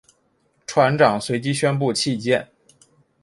[0.65, 2.47] 船长随即宣布弃舰。